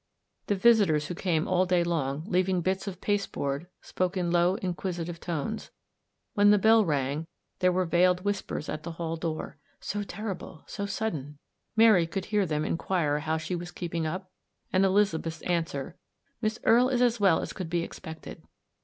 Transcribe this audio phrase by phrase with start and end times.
[0.47, 5.19] The visitors who came all day long, leaving bits of pasteboard, spoke in low, inquisitive
[5.19, 5.69] tones.
[6.33, 7.27] When the bell rang,
[7.59, 9.59] there were veiled whispers at the hall door."
[9.89, 11.37] So terrible— so sudden!"
[11.75, 14.31] Mary could hear them inquire how she was keeping up?
[14.73, 15.97] And Elizabeth's answer:
[16.41, 18.41] "Miss Erie is as well as could be expected."